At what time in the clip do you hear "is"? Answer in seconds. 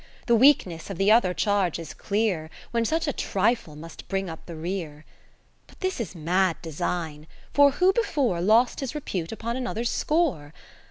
1.77-1.93, 6.01-6.15